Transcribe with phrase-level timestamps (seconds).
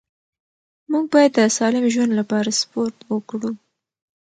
[0.91, 3.51] موږ باید د سالم ژوند لپاره سپورت وکړو